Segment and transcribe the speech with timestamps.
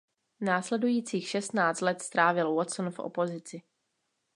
[0.41, 3.61] Následujících šestnáct let strávil Watson v opozici.